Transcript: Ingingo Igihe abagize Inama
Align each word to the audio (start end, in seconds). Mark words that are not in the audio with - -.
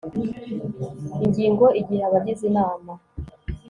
Ingingo 1.25 1.65
Igihe 1.81 2.03
abagize 2.09 2.43
Inama 2.51 2.91